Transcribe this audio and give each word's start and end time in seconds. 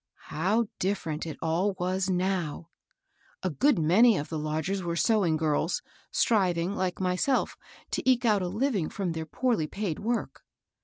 How 0.31 0.65
different 0.79 1.27
it 1.27 1.37
all 1.43 1.73
was 1.77 2.09
now! 2.09 2.69
A 3.43 3.51
good 3.51 3.77
many 3.77 4.17
of 4.17 4.29
the 4.29 4.39
lodgers 4.39 4.81
were 4.81 4.95
sewing 4.95 5.37
girls, 5.37 5.83
stnving, 6.11 6.73
like 6.73 6.99
myself, 6.99 7.55
to 7.91 8.01
eke 8.09 8.25
out 8.25 8.41
a 8.41 8.47
living 8.47 8.89
from 8.89 9.11
their 9.11 9.27
poorly 9.27 9.67
paid 9.67 9.99
work. 9.99 10.41